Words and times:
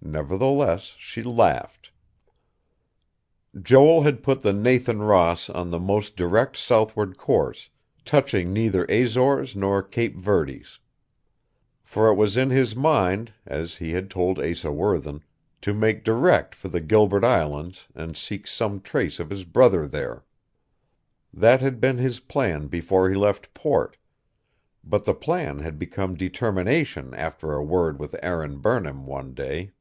Nevertheless, 0.00 0.96
she 0.98 1.22
laughed.... 1.22 1.90
Joel 3.60 4.04
had 4.04 4.22
put 4.22 4.40
the 4.40 4.54
Nathan 4.54 5.00
Ross 5.02 5.50
on 5.50 5.68
the 5.68 5.78
most 5.80 6.16
direct 6.16 6.56
southward 6.56 7.18
course, 7.18 7.68
touching 8.06 8.50
neither 8.50 8.86
Azores 8.86 9.54
nor 9.54 9.82
Cape 9.82 10.16
Verdes. 10.16 10.78
For 11.84 12.08
it 12.08 12.14
was 12.14 12.38
in 12.38 12.48
his 12.48 12.74
mind, 12.74 13.34
as 13.44 13.76
he 13.76 13.92
had 13.92 14.08
told 14.08 14.38
Asa 14.38 14.72
Worthen, 14.72 15.22
to 15.60 15.74
make 15.74 16.04
direct 16.04 16.54
for 16.54 16.68
the 16.68 16.80
Gilbert 16.80 17.24
Islands 17.24 17.88
and 17.94 18.16
seek 18.16 18.46
some 18.46 18.80
trace 18.80 19.20
of 19.20 19.28
his 19.28 19.44
brother 19.44 19.86
there. 19.86 20.24
That 21.34 21.60
had 21.60 21.80
been 21.82 21.98
his 21.98 22.18
plan 22.20 22.68
before 22.68 23.10
he 23.10 23.16
left 23.16 23.52
port; 23.52 23.98
but 24.82 25.04
the 25.04 25.12
plan 25.14 25.58
had 25.58 25.78
become 25.78 26.14
determination 26.14 27.12
after 27.12 27.52
a 27.52 27.62
word 27.64 27.98
with 27.98 28.16
Aaron 28.22 28.56
Burnham, 28.60 29.04
one 29.04 29.34
day. 29.34 29.72